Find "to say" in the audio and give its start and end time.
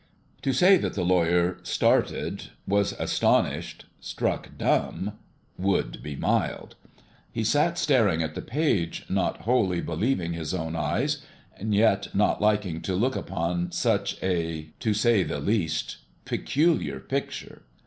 0.41-0.77, 14.79-15.21